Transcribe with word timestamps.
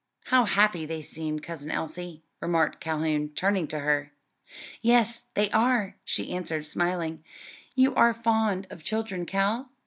"How 0.23 0.45
happy 0.45 0.87
they 0.87 1.03
seem, 1.03 1.37
Cousin 1.39 1.69
Elsie," 1.69 2.23
remarked 2.39 2.79
Calhoun, 2.79 3.29
turning 3.35 3.67
to 3.67 3.77
her. 3.81 4.11
"Yes, 4.81 5.25
they 5.35 5.51
are," 5.51 5.95
she 6.03 6.31
answered, 6.31 6.65
smiling. 6.65 7.23
"You 7.75 7.93
are 7.93 8.11
fond 8.11 8.65
of 8.71 8.83
children, 8.83 9.27
Cal?" 9.27 9.69